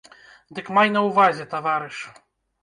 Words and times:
Дык 0.59 0.71
май 0.77 0.89
на 0.95 1.03
ўвазе, 1.09 1.45
таварыш! 1.53 2.01